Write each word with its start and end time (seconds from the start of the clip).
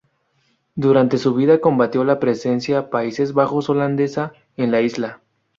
Durante 0.73 1.19
su 1.19 1.35
vida 1.35 1.61
combatió 1.61 2.03
la 2.03 2.19
presencia 2.19 2.89
Países 2.89 3.33
Bajos 3.33 3.69
holandesa 3.69 4.33
en 4.57 4.71
la 4.71 4.81
isla. 4.81 5.21